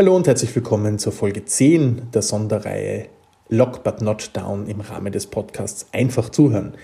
Hallo 0.00 0.14
und 0.14 0.28
herzlich 0.28 0.54
willkommen 0.54 1.00
zur 1.00 1.10
Folge 1.10 1.44
10 1.44 2.12
der 2.14 2.22
Sonderreihe 2.22 3.06
Lock 3.48 3.82
but 3.82 4.00
not 4.00 4.30
down 4.32 4.68
im 4.68 4.80
Rahmen 4.80 5.10
des 5.10 5.26
Podcasts 5.26 5.88
Einfach 5.90 6.28
zuhören. 6.28 6.74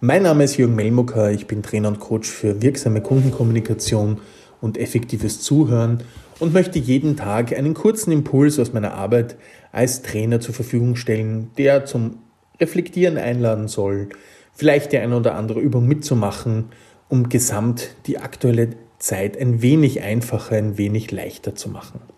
Mein 0.00 0.22
Name 0.22 0.44
ist 0.44 0.58
Jürgen 0.58 0.76
Melmucker, 0.76 1.32
ich 1.32 1.48
bin 1.48 1.64
Trainer 1.64 1.88
und 1.88 1.98
Coach 1.98 2.30
für 2.30 2.62
wirksame 2.62 3.00
Kundenkommunikation 3.00 4.20
und 4.60 4.78
effektives 4.78 5.40
Zuhören 5.40 6.04
und 6.38 6.52
möchte 6.52 6.78
jeden 6.78 7.16
Tag 7.16 7.52
einen 7.52 7.74
kurzen 7.74 8.12
Impuls 8.12 8.60
aus 8.60 8.72
meiner 8.72 8.94
Arbeit 8.94 9.34
als 9.72 10.02
Trainer 10.02 10.38
zur 10.38 10.54
Verfügung 10.54 10.94
stellen, 10.94 11.50
der 11.58 11.84
zum 11.84 12.20
Reflektieren 12.60 13.18
einladen 13.18 13.66
soll, 13.66 14.10
vielleicht 14.52 14.92
die 14.92 14.98
eine 14.98 15.16
oder 15.16 15.34
andere 15.34 15.58
Übung 15.58 15.88
mitzumachen, 15.88 16.66
um 17.08 17.28
gesamt 17.28 17.96
die 18.06 18.18
aktuelle 18.18 18.68
Zeit 19.00 19.36
ein 19.36 19.62
wenig 19.62 20.02
einfacher, 20.02 20.54
ein 20.54 20.78
wenig 20.78 21.10
leichter 21.10 21.56
zu 21.56 21.68
machen. 21.68 22.11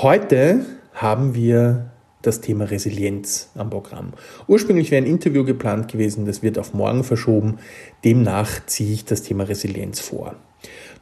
Heute 0.00 0.64
haben 0.94 1.34
wir 1.34 1.90
das 2.22 2.40
Thema 2.40 2.70
Resilienz 2.70 3.50
am 3.56 3.68
Programm. 3.68 4.12
Ursprünglich 4.46 4.92
wäre 4.92 5.02
ein 5.02 5.10
Interview 5.10 5.42
geplant 5.42 5.90
gewesen, 5.90 6.24
das 6.24 6.40
wird 6.40 6.56
auf 6.56 6.72
morgen 6.72 7.02
verschoben. 7.02 7.58
Demnach 8.04 8.64
ziehe 8.66 8.92
ich 8.92 9.06
das 9.06 9.22
Thema 9.22 9.48
Resilienz 9.48 9.98
vor. 9.98 10.36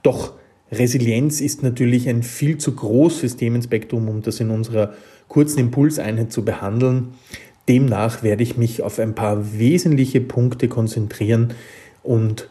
Doch 0.03 0.33
Resilienz 0.73 1.43
ist 1.43 1.63
natürlich 1.63 2.09
ein 2.09 2.23
viel 2.23 2.57
zu 2.57 2.75
großes 2.75 3.37
Themenspektrum, 3.37 4.09
um 4.09 4.23
das 4.23 4.41
in 4.41 4.49
unserer 4.49 4.95
kurzen 5.29 5.59
Impulseinheit 5.59 6.33
zu 6.33 6.43
behandeln. 6.43 7.09
Demnach 7.69 8.23
werde 8.23 8.45
ich 8.45 8.57
mich 8.57 8.81
auf 8.81 8.99
ein 8.99 9.15
paar 9.15 9.59
wesentliche 9.59 10.23
Punkte 10.23 10.69
konzentrieren 10.69 11.53
und 12.03 12.49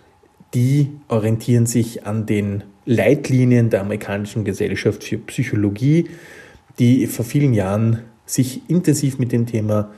die 0.53 0.91
orientieren 1.07 1.65
sich 1.65 2.05
an 2.05 2.25
den 2.25 2.63
Leitlinien 2.85 3.69
der 3.69 3.81
amerikanischen 3.81 4.45
Gesellschaft 4.45 5.03
für 5.03 5.17
Psychologie, 5.17 6.09
die 6.79 7.07
vor 7.07 7.25
vielen 7.25 7.53
Jahren 7.53 8.01
sich 8.25 8.69
intensiv 8.69 9.17
mit 9.19 9.31
dem 9.31 9.45
Thema 9.45 9.91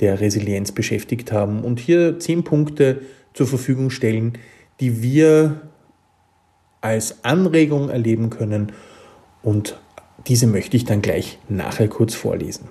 der 0.00 0.20
Resilienz 0.20 0.72
beschäftigt 0.72 1.32
haben 1.32 1.62
und 1.62 1.78
hier 1.78 2.18
zehn 2.18 2.44
Punkte 2.44 3.02
zur 3.34 3.46
Verfügung 3.46 3.90
stellen, 3.90 4.38
die 4.80 5.02
wir 5.02 5.62
als 6.80 7.24
Anregung 7.24 7.88
erleben 7.88 8.30
können 8.30 8.72
und 9.42 9.78
diese 10.26 10.46
möchte 10.46 10.76
ich 10.76 10.84
dann 10.84 11.02
gleich 11.02 11.38
nachher 11.48 11.88
kurz 11.88 12.14
vorlesen. 12.14 12.68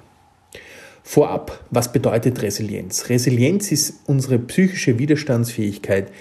Vorab, 1.03 1.63
was 1.71 1.91
bedeutet 1.91 2.41
Resilienz? 2.41 3.09
Resilienz 3.09 3.71
ist 3.71 4.01
unsere 4.05 4.37
psychische 4.39 4.99
Widerstandsfähigkeit, 4.99 6.11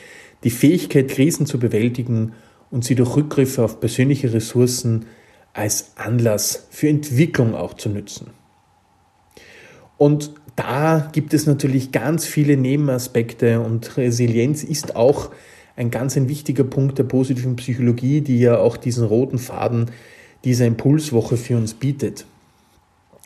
die 0.45 0.51
Fähigkeit, 0.51 1.09
Krisen 1.09 1.47
zu 1.47 1.59
bewältigen 1.59 2.33
und 2.71 2.85
sie 2.85 2.95
durch 2.95 3.17
Rückgriffe 3.17 3.65
auf 3.65 3.81
persönliche 3.81 4.33
Ressourcen 4.33 5.07
als 5.53 5.93
Anlass 5.97 6.69
für 6.71 6.89
Entwicklung 6.89 7.55
auch 7.55 7.75
zu 7.75 7.89
nützen. 7.89 8.31
Und 9.99 10.33
da 10.57 11.11
gibt 11.13 11.35
es 11.35 11.47
natürlich 11.47 11.93
ganz 11.93 12.25
viele 12.25 12.57
Nebenaspekte 12.57 13.61
und 13.61 13.97
Resilienz 13.97 14.63
ist 14.63 14.97
auch 14.97 15.31
ein 15.77 15.91
ganz 15.91 16.17
ein 16.17 16.29
wichtiger 16.29 16.65
Punkt 16.65 16.99
der 16.99 17.05
positiven 17.05 17.57
Psychologie, 17.57 18.21
die 18.21 18.39
ja 18.39 18.59
auch 18.59 18.77
diesen 18.77 19.05
roten 19.07 19.39
Faden 19.39 19.91
dieser 20.45 20.67
Impulswoche 20.67 21.37
für 21.37 21.57
uns 21.57 21.75
bietet. 21.75 22.27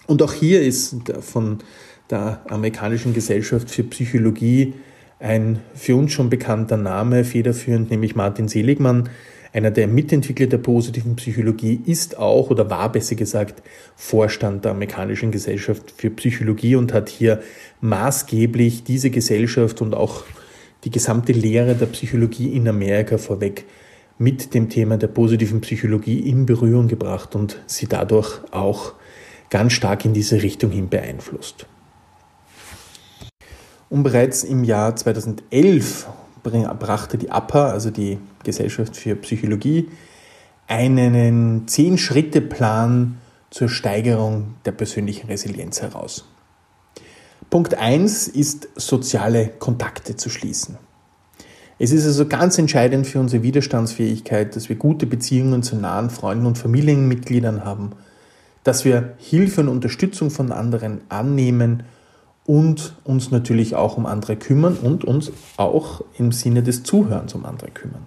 Und 0.06 0.22
auch 0.22 0.32
hier 0.32 0.62
ist 0.62 0.96
von 1.20 1.58
der 2.10 2.44
amerikanischen 2.48 3.14
Gesellschaft 3.14 3.70
für 3.70 3.84
Psychologie 3.84 4.74
ein 5.24 5.60
für 5.74 5.96
uns 5.96 6.12
schon 6.12 6.28
bekannter 6.28 6.76
Name 6.76 7.24
federführend, 7.24 7.90
nämlich 7.90 8.14
Martin 8.14 8.46
Seligmann, 8.46 9.08
einer 9.54 9.70
der 9.70 9.88
Mitentwickler 9.88 10.48
der 10.48 10.58
positiven 10.58 11.16
Psychologie, 11.16 11.80
ist 11.86 12.18
auch 12.18 12.50
oder 12.50 12.68
war 12.68 12.92
besser 12.92 13.14
gesagt 13.14 13.62
Vorstand 13.96 14.64
der 14.64 14.72
amerikanischen 14.72 15.30
Gesellschaft 15.30 15.94
für 15.96 16.10
Psychologie 16.10 16.76
und 16.76 16.92
hat 16.92 17.08
hier 17.08 17.40
maßgeblich 17.80 18.84
diese 18.84 19.08
Gesellschaft 19.08 19.80
und 19.80 19.94
auch 19.94 20.24
die 20.84 20.90
gesamte 20.90 21.32
Lehre 21.32 21.74
der 21.74 21.86
Psychologie 21.86 22.54
in 22.54 22.68
Amerika 22.68 23.16
vorweg 23.16 23.64
mit 24.18 24.52
dem 24.52 24.68
Thema 24.68 24.98
der 24.98 25.06
positiven 25.06 25.62
Psychologie 25.62 26.18
in 26.18 26.44
Berührung 26.44 26.86
gebracht 26.88 27.34
und 27.34 27.62
sie 27.66 27.86
dadurch 27.86 28.40
auch 28.50 28.92
ganz 29.48 29.72
stark 29.72 30.04
in 30.04 30.12
diese 30.12 30.42
Richtung 30.42 30.70
hin 30.70 30.88
beeinflusst. 30.90 31.66
Und 33.94 34.02
bereits 34.02 34.42
im 34.42 34.64
Jahr 34.64 34.96
2011 34.96 36.08
brachte 36.42 37.16
die 37.16 37.30
APA, 37.30 37.70
also 37.70 37.92
die 37.92 38.18
Gesellschaft 38.42 38.96
für 38.96 39.14
Psychologie, 39.14 39.88
einen 40.66 41.68
Zehn-Schritte-Plan 41.68 43.18
zur 43.50 43.68
Steigerung 43.68 44.56
der 44.64 44.72
persönlichen 44.72 45.28
Resilienz 45.28 45.80
heraus. 45.80 46.24
Punkt 47.50 47.78
1 47.78 48.26
ist, 48.26 48.68
soziale 48.74 49.50
Kontakte 49.60 50.16
zu 50.16 50.28
schließen. 50.28 50.76
Es 51.78 51.92
ist 51.92 52.04
also 52.04 52.26
ganz 52.26 52.58
entscheidend 52.58 53.06
für 53.06 53.20
unsere 53.20 53.44
Widerstandsfähigkeit, 53.44 54.56
dass 54.56 54.68
wir 54.68 54.74
gute 54.74 55.06
Beziehungen 55.06 55.62
zu 55.62 55.76
nahen 55.76 56.10
Freunden 56.10 56.46
und 56.46 56.58
Familienmitgliedern 56.58 57.64
haben, 57.64 57.92
dass 58.64 58.84
wir 58.84 59.14
Hilfe 59.18 59.60
und 59.60 59.68
Unterstützung 59.68 60.30
von 60.32 60.50
anderen 60.50 61.02
annehmen 61.10 61.84
und 62.46 62.94
uns 63.04 63.30
natürlich 63.30 63.74
auch 63.74 63.96
um 63.96 64.06
andere 64.06 64.36
kümmern 64.36 64.76
und 64.76 65.04
uns 65.04 65.32
auch 65.56 66.02
im 66.18 66.32
Sinne 66.32 66.62
des 66.62 66.82
Zuhörens 66.82 67.34
um 67.34 67.44
andere 67.44 67.70
kümmern. 67.70 68.06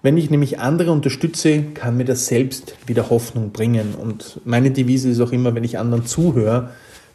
Wenn 0.00 0.16
ich 0.16 0.30
nämlich 0.30 0.60
andere 0.60 0.92
unterstütze, 0.92 1.62
kann 1.74 1.96
mir 1.96 2.04
das 2.04 2.26
selbst 2.26 2.76
wieder 2.86 3.10
Hoffnung 3.10 3.50
bringen. 3.50 3.94
Und 3.94 4.40
meine 4.44 4.70
Devise 4.70 5.10
ist 5.10 5.20
auch 5.20 5.32
immer, 5.32 5.54
wenn 5.54 5.64
ich 5.64 5.78
anderen 5.78 6.06
zuhöre, 6.06 6.70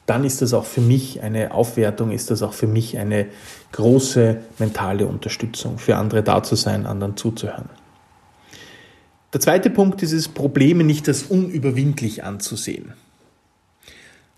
dann 0.06 0.25
ist 0.25 0.41
das 0.41 0.53
auch 0.53 0.66
für 0.66 0.81
mich 0.81 1.22
eine 1.22 1.53
Aufwertung, 1.53 2.11
ist 2.11 2.29
das 2.29 2.41
auch 2.44 2.53
für 2.53 2.67
mich 2.67 2.97
eine 2.97 3.28
große 3.72 4.41
mentale 4.59 5.07
Unterstützung, 5.07 5.78
für 5.78 5.95
andere 5.95 6.23
da 6.23 6.44
zu 6.44 6.55
sein, 6.55 6.85
anderen 6.85 7.16
zuzuhören. 7.16 7.69
Der 9.31 9.40
zweite 9.40 9.69
Punkt 9.69 10.03
ist 10.03 10.11
es, 10.11 10.28
Probleme 10.28 10.84
nicht 10.84 11.07
als 11.07 11.23
unüberwindlich 11.23 12.23
anzusehen. 12.23 12.94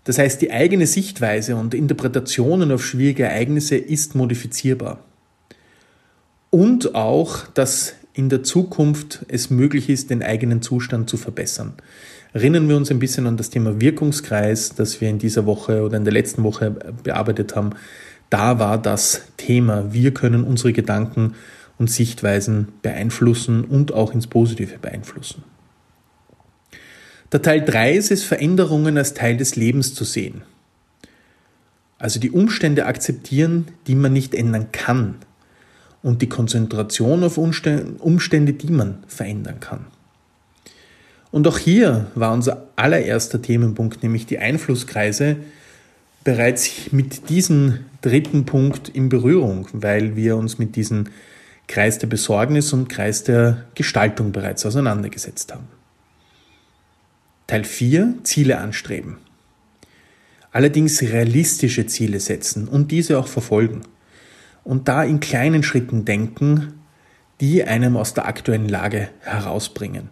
Das 0.06 0.18
heißt, 0.18 0.40
die 0.40 0.52
eigene 0.52 0.86
Sichtweise 0.86 1.56
und 1.56 1.74
Interpretationen 1.74 2.70
auf 2.70 2.86
schwierige 2.86 3.24
Ereignisse 3.24 3.76
ist 3.76 4.14
modifizierbar. 4.14 5.00
Und 6.50 6.94
auch, 6.94 7.48
dass 7.48 7.94
in 8.14 8.28
der 8.28 8.44
Zukunft 8.44 9.26
es 9.26 9.50
möglich 9.50 9.88
ist, 9.88 10.10
den 10.10 10.22
eigenen 10.22 10.62
Zustand 10.62 11.10
zu 11.10 11.16
verbessern. 11.16 11.74
Erinnern 12.32 12.68
wir 12.68 12.76
uns 12.76 12.88
ein 12.92 13.00
bisschen 13.00 13.26
an 13.26 13.36
das 13.36 13.50
Thema 13.50 13.80
Wirkungskreis, 13.80 14.76
das 14.76 15.00
wir 15.00 15.10
in 15.10 15.18
dieser 15.18 15.44
Woche 15.44 15.82
oder 15.82 15.96
in 15.96 16.04
der 16.04 16.12
letzten 16.12 16.44
Woche 16.44 16.70
bearbeitet 17.02 17.56
haben. 17.56 17.70
Da 18.30 18.60
war 18.60 18.80
das 18.80 19.22
Thema, 19.36 19.92
wir 19.92 20.14
können 20.14 20.44
unsere 20.44 20.72
Gedanken 20.72 21.34
und 21.78 21.90
Sichtweisen 21.90 22.68
beeinflussen 22.80 23.64
und 23.64 23.92
auch 23.92 24.14
ins 24.14 24.28
Positive 24.28 24.78
beeinflussen. 24.78 25.42
Der 27.32 27.42
Teil 27.42 27.64
3 27.64 27.94
ist 27.94 28.10
es, 28.10 28.22
Veränderungen 28.22 28.96
als 28.96 29.14
Teil 29.14 29.36
des 29.36 29.56
Lebens 29.56 29.94
zu 29.94 30.04
sehen. 30.04 30.42
Also 31.98 32.20
die 32.20 32.30
Umstände 32.30 32.86
akzeptieren, 32.86 33.68
die 33.86 33.94
man 33.94 34.12
nicht 34.12 34.34
ändern 34.34 34.70
kann. 34.72 35.16
Und 36.02 36.22
die 36.22 36.28
Konzentration 36.28 37.24
auf 37.24 37.36
Umstände, 37.36 38.52
die 38.52 38.70
man 38.70 39.02
verändern 39.08 39.58
kann. 39.58 39.86
Und 41.32 41.48
auch 41.48 41.58
hier 41.58 42.06
war 42.14 42.32
unser 42.32 42.68
allererster 42.76 43.42
Themenpunkt, 43.42 44.04
nämlich 44.04 44.24
die 44.26 44.38
Einflusskreise, 44.38 45.36
bereits 46.22 46.92
mit 46.92 47.28
diesem 47.28 47.80
dritten 48.02 48.44
Punkt 48.44 48.88
in 48.88 49.08
Berührung, 49.08 49.66
weil 49.72 50.14
wir 50.14 50.36
uns 50.36 50.58
mit 50.58 50.76
diesen 50.76 51.08
Kreis 51.66 51.98
der 51.98 52.06
Besorgnis 52.06 52.72
und 52.72 52.88
Kreis 52.88 53.24
der 53.24 53.64
Gestaltung 53.74 54.30
bereits 54.30 54.64
auseinandergesetzt 54.64 55.52
haben. 55.52 55.66
Teil 57.46 57.62
4 57.64 58.16
Ziele 58.24 58.58
anstreben. 58.58 59.18
Allerdings 60.50 61.00
realistische 61.02 61.86
Ziele 61.86 62.18
setzen 62.18 62.66
und 62.66 62.90
diese 62.90 63.18
auch 63.18 63.28
verfolgen. 63.28 63.82
Und 64.64 64.88
da 64.88 65.04
in 65.04 65.20
kleinen 65.20 65.62
Schritten 65.62 66.04
denken, 66.04 66.74
die 67.40 67.62
einem 67.62 67.96
aus 67.96 68.14
der 68.14 68.26
aktuellen 68.26 68.68
Lage 68.68 69.10
herausbringen. 69.20 70.08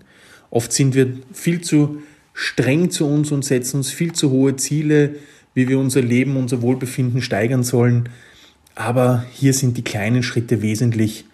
Oft 0.51 0.73
sind 0.73 0.95
wir 0.95 1.13
viel 1.33 1.61
zu 1.61 2.03
streng 2.35 2.91
zu 2.91 3.07
uns 3.07 3.33
und 3.33 3.45
setzen 3.45 3.79
uns 3.79 3.91
viel 3.91 4.13
zu 4.13 4.31
hohe 4.31 4.55
Ziele, 4.55 5.17
wie 5.55 5.69
wir 5.69 5.79
unser 5.79 6.03
Leben, 6.03 6.37
unser 6.37 6.63
Wohlbefinden 6.63 7.21
steigern 7.21 7.65
sollen. 7.65 8.11
Aber 8.77 9.25
hier 9.33 9.55
sind 9.55 9.77
die 9.77 9.85
kleinen 9.85 10.23
Schritte 10.23 10.63
wesentlich 10.63 11.25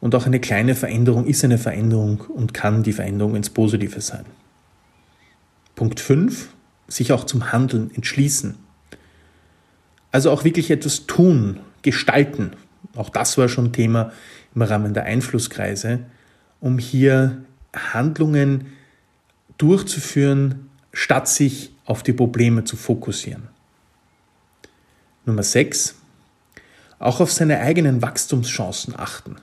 und 0.00 0.14
auch 0.14 0.24
eine 0.24 0.40
kleine 0.40 0.74
Veränderung 0.74 1.26
ist 1.26 1.44
eine 1.44 1.58
Veränderung 1.58 2.20
und 2.20 2.54
kann 2.54 2.82
die 2.82 2.92
Veränderung 2.92 3.36
ins 3.36 3.50
Positive 3.50 4.00
sein. 4.00 4.24
Punkt 5.80 5.98
5, 5.98 6.50
sich 6.88 7.10
auch 7.10 7.24
zum 7.24 7.52
Handeln 7.52 7.90
entschließen. 7.94 8.54
Also 10.12 10.30
auch 10.30 10.44
wirklich 10.44 10.70
etwas 10.70 11.06
tun, 11.06 11.60
gestalten. 11.80 12.50
Auch 12.96 13.08
das 13.08 13.38
war 13.38 13.48
schon 13.48 13.72
Thema 13.72 14.12
im 14.54 14.60
Rahmen 14.60 14.92
der 14.92 15.04
Einflusskreise, 15.04 16.00
um 16.60 16.78
hier 16.78 17.46
Handlungen 17.74 18.66
durchzuführen, 19.56 20.68
statt 20.92 21.28
sich 21.28 21.74
auf 21.86 22.02
die 22.02 22.12
Probleme 22.12 22.64
zu 22.64 22.76
fokussieren. 22.76 23.48
Nummer 25.24 25.42
6. 25.42 25.94
Auch 26.98 27.20
auf 27.20 27.32
seine 27.32 27.58
eigenen 27.58 28.02
Wachstumschancen 28.02 28.94
achten. 28.98 29.36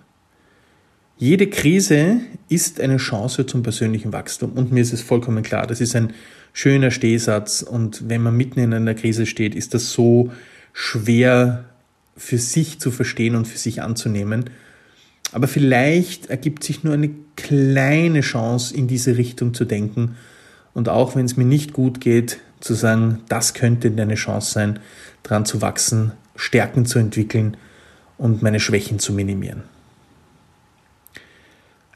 Jede 1.19 1.48
Krise 1.48 2.19
ist 2.48 2.80
eine 2.80 2.98
Chance 2.98 3.48
zum 3.48 3.64
persönlichen 3.64 4.14
Wachstum 4.14 4.52
und 4.52 4.72
mir 4.72 4.81
ist 4.81 4.94
es 4.94 5.02
vollkommen 5.02 5.42
klar, 5.42 5.66
das 5.66 5.81
ist 5.81 5.96
ein 5.96 6.14
schöner 6.54 6.92
Stehsatz 6.92 7.64
und 7.64 8.08
wenn 8.08 8.22
man 8.22 8.38
mitten 8.38 8.60
in 8.60 8.72
einer 8.72 8.94
Krise 8.94 9.25
steht, 9.25 9.56
ist 9.56 9.74
das 9.74 9.92
so 9.92 10.31
schwer 10.74 11.66
für 12.16 12.38
sich 12.38 12.80
zu 12.80 12.92
verstehen 12.92 13.36
und 13.36 13.48
für 13.48 13.58
sich 13.58 13.81
anzunehmen. 13.81 14.52
Aber 15.31 15.48
vielleicht 15.48 16.28
ergibt 16.28 16.64
sich 16.64 16.84
nur 16.84 16.94
eine 16.94 17.10
kleine 17.36 18.22
Chance, 18.22 18.75
in 18.75 18.88
diese 18.88 19.18
Richtung 19.18 19.56
zu 19.56 19.66
denken 19.66 20.18
und 20.75 20.88
auch 20.88 21.16
wenn 21.16 21.25
es 21.25 21.36
mir 21.36 21.46
nicht 21.46 21.74
gut 21.74 22.00
geht, 22.00 22.38
zu 22.60 22.75
sagen, 22.75 23.22
das 23.28 23.56
könnte 23.56 23.90
deine 23.90 24.16
Chance 24.16 24.52
sein, 24.52 24.80
dran 25.24 25.46
zu 25.46 25.63
wachsen, 25.63 26.12
Stärken 26.36 26.86
zu 26.86 27.00
entwickeln 27.00 27.58
und 28.20 28.44
meine 28.44 28.60
Schwächen 28.60 29.00
zu 29.00 29.13
minimieren. 29.13 29.63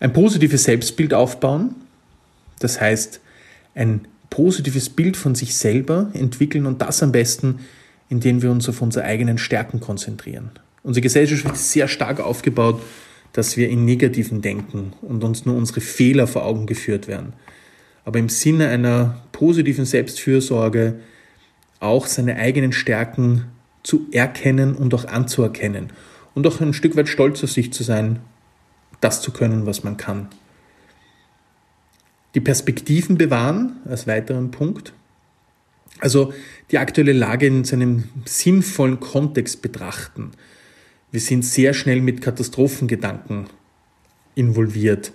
Ein 0.01 0.13
positives 0.13 0.63
Selbstbild 0.63 1.13
aufbauen, 1.13 1.75
das 2.57 2.81
heißt 2.81 3.21
ein 3.75 4.01
positives 4.31 4.89
Bild 4.89 5.15
von 5.15 5.35
sich 5.35 5.55
selber 5.55 6.09
entwickeln 6.13 6.65
und 6.65 6.81
das 6.81 7.03
am 7.03 7.11
besten, 7.11 7.59
indem 8.09 8.41
wir 8.41 8.49
uns 8.49 8.67
auf 8.67 8.81
unsere 8.81 9.05
eigenen 9.05 9.37
Stärken 9.37 9.79
konzentrieren. 9.79 10.49
Unsere 10.81 11.03
Gesellschaft 11.03 11.45
ist 11.53 11.71
sehr 11.71 11.87
stark 11.87 12.19
aufgebaut, 12.19 12.81
dass 13.33 13.57
wir 13.57 13.69
in 13.69 13.85
negativen 13.85 14.41
denken 14.41 14.93
und 15.03 15.23
uns 15.23 15.45
nur 15.45 15.55
unsere 15.55 15.81
Fehler 15.81 16.25
vor 16.25 16.45
Augen 16.45 16.65
geführt 16.65 17.07
werden. 17.07 17.33
Aber 18.03 18.17
im 18.17 18.27
Sinne 18.27 18.69
einer 18.69 19.21
positiven 19.31 19.85
Selbstfürsorge 19.85 20.95
auch 21.79 22.07
seine 22.07 22.37
eigenen 22.37 22.73
Stärken 22.73 23.45
zu 23.83 24.07
erkennen 24.11 24.73
und 24.73 24.95
auch 24.95 25.05
anzuerkennen 25.05 25.91
und 26.33 26.47
auch 26.47 26.59
ein 26.59 26.73
Stück 26.73 26.95
weit 26.95 27.07
stolz 27.07 27.43
auf 27.43 27.51
sich 27.51 27.71
zu 27.71 27.83
sein, 27.83 28.19
das 29.01 29.21
zu 29.21 29.31
können, 29.31 29.65
was 29.65 29.83
man 29.83 29.97
kann. 29.97 30.29
Die 32.33 32.39
Perspektiven 32.39 33.17
bewahren 33.17 33.81
als 33.85 34.07
weiteren 34.07 34.51
Punkt. 34.51 34.93
Also 35.99 36.33
die 36.71 36.77
aktuelle 36.77 37.13
Lage 37.13 37.45
in 37.45 37.63
seinem 37.65 38.05
sinnvollen 38.25 38.99
Kontext 38.99 39.61
betrachten. 39.61 40.31
Wir 41.11 41.19
sind 41.19 41.43
sehr 41.43 41.73
schnell 41.73 41.99
mit 42.01 42.21
Katastrophengedanken 42.21 43.47
involviert. 44.33 45.11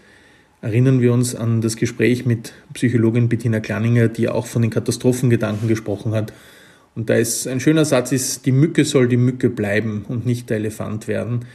Erinnern 0.60 1.00
wir 1.00 1.12
uns 1.12 1.34
an 1.34 1.62
das 1.62 1.76
Gespräch 1.76 2.26
mit 2.26 2.52
Psychologin 2.74 3.28
Bettina 3.28 3.60
Klanninger, 3.60 4.08
die 4.08 4.28
auch 4.28 4.46
von 4.46 4.62
den 4.62 4.70
Katastrophengedanken 4.70 5.68
gesprochen 5.68 6.12
hat. 6.12 6.32
Und 6.94 7.08
da 7.08 7.14
ist 7.14 7.46
ein 7.46 7.60
schöner 7.60 7.84
Satz 7.84 8.12
ist, 8.12 8.46
die 8.46 8.52
Mücke 8.52 8.84
soll 8.84 9.08
die 9.08 9.16
Mücke 9.16 9.48
bleiben 9.48 10.04
und 10.08 10.26
nicht 10.26 10.50
der 10.50 10.58
Elefant 10.58 11.08
werden. 11.08 11.46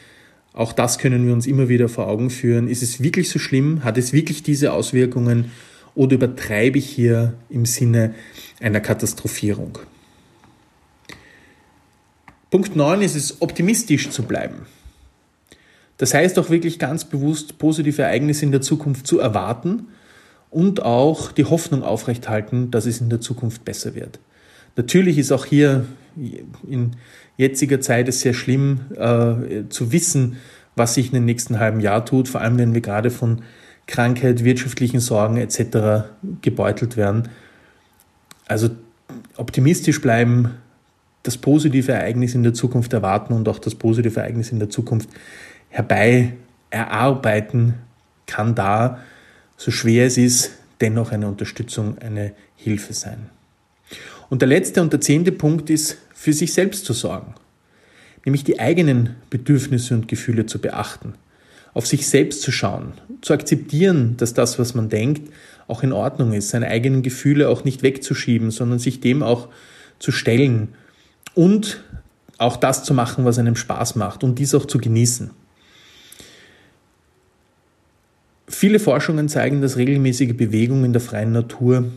Auch 0.54 0.74
das 0.74 0.98
können 0.98 1.26
wir 1.26 1.34
uns 1.34 1.48
immer 1.48 1.70
wieder 1.70 1.88
vor 1.88 2.08
Augen 2.08 2.30
führen. 2.30 2.68
Ist 2.68 2.84
es 2.84 3.02
wirklich 3.02 3.30
so 3.30 3.40
schlimm? 3.40 3.84
Hat 3.84 3.98
es 3.98 4.12
wirklich 4.12 4.44
diese 4.44 4.74
Auswirkungen? 4.74 5.52
Oder 5.96 6.16
übertreibe 6.16 6.78
ich 6.78 6.90
hier 6.90 7.34
im 7.50 7.66
Sinne 7.66 8.16
einer 8.60 8.80
Katastrophierung? 8.80 9.80
Punkt 12.50 12.76
9 12.76 13.02
ist 13.02 13.16
es, 13.16 13.42
optimistisch 13.42 14.10
zu 14.10 14.24
bleiben. 14.24 14.66
Das 15.98 16.14
heißt 16.14 16.38
auch 16.40 16.50
wirklich 16.50 16.80
ganz 16.80 17.06
bewusst 17.06 17.58
positive 17.60 18.02
Ereignisse 18.02 18.44
in 18.44 18.52
der 18.52 18.62
Zukunft 18.62 19.08
zu 19.08 19.20
erwarten 19.20 19.88
und 20.50 20.82
auch 20.82 21.32
die 21.32 21.46
Hoffnung 21.46 21.84
aufrechthalten, 21.84 22.72
dass 22.72 22.86
es 22.86 23.00
in 23.00 23.10
der 23.10 23.22
Zukunft 23.22 23.64
besser 23.64 23.96
wird. 23.96 24.20
Natürlich 24.76 25.18
ist 25.18 25.32
auch 25.32 25.46
hier 25.46 25.86
in 26.68 26.96
jetziger 27.38 27.82
Zeit 27.82 28.08
es 28.08 28.22
sehr 28.22 28.34
schlimm 28.34 28.82
äh, 28.96 29.68
zu 29.70 29.92
wissen, 29.92 30.38
was 30.76 30.94
sich 30.94 31.08
in 31.08 31.14
den 31.14 31.26
nächsten 31.26 31.60
halben 31.60 31.80
Jahr 31.80 32.06
tut, 32.06 32.28
vor 32.28 32.42
allem 32.42 32.58
wenn 32.58 32.74
wir 32.74 32.82
gerade 32.82 33.12
von 33.12 33.42
Krankheit, 33.88 34.44
wirtschaftlichen 34.44 35.00
Sorgen 35.00 35.38
etc. 35.38 36.08
gebeutelt 36.42 36.98
werden. 36.98 37.30
Also 38.48 38.70
optimistisch 39.38 40.02
bleiben, 40.02 40.52
das 41.24 41.38
positive 41.38 41.92
Ereignis 41.92 42.36
in 42.36 42.44
der 42.44 42.54
Zukunft 42.54 42.94
erwarten 42.94 43.34
und 43.34 43.48
auch 43.48 43.60
das 43.60 43.76
positive 43.76 44.20
Ereignis 44.20 44.52
in 44.52 44.60
der 44.60 44.70
Zukunft 44.70 45.10
herbei 45.70 46.34
erarbeiten 46.70 47.76
kann 48.26 48.56
da, 48.56 49.00
so 49.58 49.72
schwer 49.72 50.08
es 50.08 50.18
ist, 50.18 50.52
dennoch 50.80 51.12
eine 51.12 51.28
Unterstützung, 51.28 51.98
eine 52.00 52.34
Hilfe 52.56 52.94
sein. 52.94 53.30
Und 54.32 54.42
der 54.42 54.48
letzte 54.48 54.82
und 54.82 54.94
der 54.94 55.02
zehnte 55.02 55.34
Punkt 55.34 55.70
ist, 55.70 55.98
für 56.14 56.32
sich 56.32 56.54
selbst 56.54 56.86
zu 56.86 56.94
sorgen, 56.94 57.36
nämlich 58.24 58.46
die 58.46 58.62
eigenen 58.62 59.18
Bedürfnisse 59.30 59.94
und 59.94 60.08
Gefühle 60.08 60.46
zu 60.46 60.60
beachten, 60.60 61.16
auf 61.74 61.86
sich 61.86 62.08
selbst 62.08 62.42
zu 62.42 62.50
schauen, 62.50 62.94
zu 63.20 63.34
akzeptieren, 63.34 64.16
dass 64.16 64.34
das, 64.34 64.58
was 64.58 64.74
man 64.74 64.88
denkt, 64.88 65.34
auch 65.68 65.84
in 65.84 65.92
Ordnung 65.92 66.32
ist, 66.32 66.48
seine 66.48 66.68
eigenen 66.68 67.02
Gefühle 67.02 67.50
auch 67.50 67.66
nicht 67.66 67.84
wegzuschieben, 67.84 68.52
sondern 68.52 68.80
sich 68.80 69.02
dem 69.02 69.22
auch 69.22 69.50
zu 70.00 70.14
stellen. 70.14 70.70
Und 71.36 71.84
auch 72.38 72.56
das 72.56 72.86
zu 72.86 72.94
machen, 72.94 73.26
was 73.26 73.38
einem 73.38 73.58
Spaß 73.58 73.98
macht. 73.98 74.24
Und 74.24 74.40
dies 74.40 74.56
auch 74.56 74.66
zu 74.66 74.78
genießen. 74.78 75.32
Viele 78.48 78.80
Forschungen 78.80 79.28
zeigen, 79.28 79.62
dass 79.62 79.76
regelmäßige 79.76 80.38
Bewegung 80.38 80.86
in 80.86 80.94
der 80.94 81.02
freien 81.02 81.34
Natur 81.34 81.92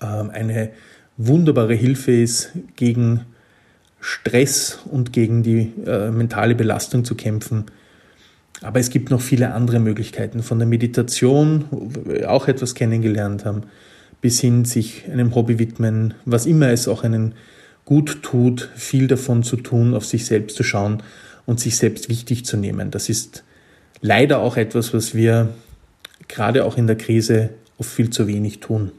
ähm, 0.00 0.30
eine 0.30 0.70
wunderbare 1.16 1.74
Hilfe 1.74 2.12
ist, 2.12 2.50
gegen 2.76 3.20
Stress 4.00 4.80
und 4.90 5.12
gegen 5.12 5.42
die 5.42 5.72
äh, 5.86 6.10
mentale 6.10 6.54
Belastung 6.54 7.04
zu 7.04 7.14
kämpfen. 7.14 7.64
Aber 8.60 8.80
es 8.80 8.90
gibt 8.90 9.10
noch 9.10 9.20
viele 9.20 9.52
andere 9.52 9.78
Möglichkeiten, 9.78 10.42
von 10.42 10.58
der 10.58 10.68
Meditation, 10.68 11.64
wo 11.70 11.90
wir 12.06 12.30
auch 12.30 12.48
etwas 12.48 12.74
kennengelernt 12.74 13.44
haben, 13.44 13.62
bis 14.20 14.40
hin 14.40 14.64
sich 14.64 15.04
einem 15.10 15.34
Hobby 15.34 15.58
widmen, 15.58 16.14
was 16.24 16.46
immer 16.46 16.68
es 16.68 16.88
auch 16.88 17.04
einen 17.04 17.34
gut 17.84 18.22
tut, 18.22 18.70
viel 18.74 19.06
davon 19.06 19.42
zu 19.42 19.56
tun, 19.56 19.94
auf 19.94 20.06
sich 20.06 20.26
selbst 20.26 20.56
zu 20.56 20.62
schauen 20.62 21.02
und 21.46 21.60
sich 21.60 21.76
selbst 21.76 22.08
wichtig 22.08 22.44
zu 22.44 22.56
nehmen. 22.56 22.90
Das 22.90 23.08
ist 23.08 23.44
leider 24.00 24.38
auch 24.38 24.56
etwas, 24.56 24.94
was 24.94 25.14
wir 25.14 25.50
gerade 26.28 26.64
auch 26.64 26.76
in 26.76 26.86
der 26.86 26.96
Krise 26.96 27.50
oft 27.78 27.90
viel 27.90 28.10
zu 28.10 28.26
wenig 28.26 28.60
tun. 28.60 28.92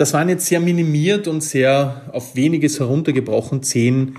Das 0.00 0.14
waren 0.14 0.30
jetzt 0.30 0.46
sehr 0.46 0.60
minimiert 0.60 1.28
und 1.28 1.42
sehr 1.42 2.08
auf 2.12 2.34
weniges 2.34 2.80
heruntergebrochen 2.80 3.62
zehn 3.62 4.14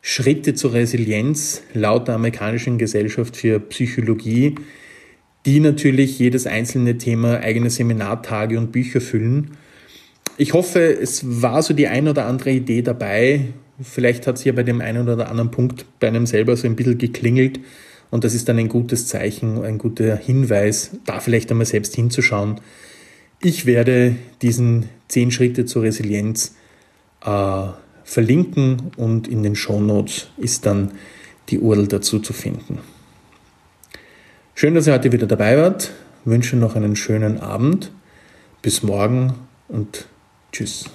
Schritte 0.00 0.54
zur 0.54 0.72
Resilienz 0.72 1.60
laut 1.74 2.08
der 2.08 2.14
amerikanischen 2.14 2.78
Gesellschaft 2.78 3.36
für 3.36 3.60
Psychologie, 3.60 4.54
die 5.44 5.60
natürlich 5.60 6.18
jedes 6.18 6.46
einzelne 6.46 6.96
Thema 6.96 7.40
eigene 7.40 7.68
Seminartage 7.68 8.56
und 8.56 8.72
Bücher 8.72 9.02
füllen. 9.02 9.50
Ich 10.38 10.54
hoffe, 10.54 10.80
es 10.80 11.42
war 11.42 11.62
so 11.62 11.74
die 11.74 11.88
ein 11.88 12.08
oder 12.08 12.24
andere 12.24 12.52
Idee 12.52 12.80
dabei. 12.80 13.48
Vielleicht 13.82 14.26
hat 14.26 14.36
es 14.36 14.44
ja 14.44 14.52
bei 14.52 14.62
dem 14.62 14.80
einen 14.80 15.06
oder 15.06 15.28
anderen 15.28 15.50
Punkt 15.50 15.84
bei 16.00 16.08
einem 16.08 16.24
selber 16.24 16.56
so 16.56 16.66
ein 16.66 16.74
bisschen 16.74 16.96
geklingelt. 16.96 17.60
Und 18.10 18.24
das 18.24 18.32
ist 18.32 18.48
dann 18.48 18.58
ein 18.58 18.70
gutes 18.70 19.08
Zeichen, 19.08 19.62
ein 19.62 19.76
guter 19.76 20.16
Hinweis, 20.16 20.92
da 21.04 21.20
vielleicht 21.20 21.50
einmal 21.50 21.66
selbst 21.66 21.94
hinzuschauen. 21.96 22.62
Ich 23.40 23.66
werde 23.66 24.16
diesen 24.42 24.88
zehn 25.06 25.30
Schritte 25.30 25.64
zur 25.64 25.82
Resilienz 25.82 26.56
äh, 27.24 27.66
verlinken 28.02 28.90
und 28.96 29.28
in 29.28 29.42
den 29.42 29.54
Shownotes 29.54 30.28
ist 30.38 30.66
dann 30.66 30.92
die 31.48 31.60
URL 31.60 31.86
dazu 31.86 32.18
zu 32.18 32.32
finden. 32.32 32.80
Schön, 34.54 34.74
dass 34.74 34.88
ihr 34.88 34.92
heute 34.92 35.12
wieder 35.12 35.26
dabei 35.26 35.56
wart. 35.56 35.92
Ich 36.24 36.30
wünsche 36.30 36.56
noch 36.56 36.74
einen 36.74 36.96
schönen 36.96 37.38
Abend. 37.38 37.92
Bis 38.60 38.82
morgen 38.82 39.34
und 39.68 40.08
tschüss. 40.50 40.86